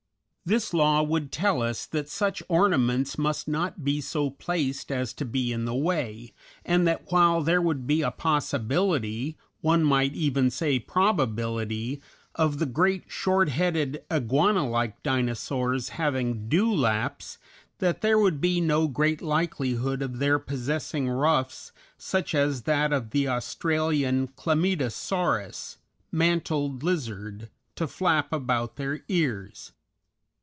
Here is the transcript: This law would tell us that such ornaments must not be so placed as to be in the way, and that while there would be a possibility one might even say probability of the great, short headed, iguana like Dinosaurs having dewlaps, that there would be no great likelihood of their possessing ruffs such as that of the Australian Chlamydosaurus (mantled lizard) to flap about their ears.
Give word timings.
This 0.43 0.73
law 0.73 1.01
would 1.01 1.31
tell 1.31 1.61
us 1.61 1.85
that 1.85 2.09
such 2.09 2.43
ornaments 2.49 3.15
must 3.17 3.47
not 3.47 3.85
be 3.85 4.01
so 4.01 4.31
placed 4.31 4.91
as 4.91 5.13
to 5.13 5.23
be 5.23 5.53
in 5.53 5.63
the 5.65 5.75
way, 5.75 6.33
and 6.65 6.85
that 6.87 7.09
while 7.11 7.41
there 7.43 7.61
would 7.61 7.85
be 7.87 8.01
a 8.01 8.11
possibility 8.11 9.37
one 9.61 9.83
might 9.83 10.13
even 10.13 10.49
say 10.49 10.77
probability 10.77 12.01
of 12.35 12.57
the 12.59 12.65
great, 12.65 13.05
short 13.07 13.47
headed, 13.49 14.03
iguana 14.11 14.67
like 14.67 15.01
Dinosaurs 15.03 15.89
having 15.89 16.49
dewlaps, 16.49 17.37
that 17.77 18.01
there 18.01 18.19
would 18.19 18.41
be 18.41 18.59
no 18.59 18.87
great 18.87 19.21
likelihood 19.21 20.01
of 20.01 20.17
their 20.19 20.39
possessing 20.39 21.07
ruffs 21.07 21.71
such 21.97 22.35
as 22.35 22.63
that 22.63 22.91
of 22.91 23.11
the 23.11 23.25
Australian 23.27 24.27
Chlamydosaurus 24.29 25.77
(mantled 26.11 26.83
lizard) 26.83 27.47
to 27.75 27.87
flap 27.87 28.33
about 28.33 28.75
their 28.75 29.01
ears. 29.07 29.71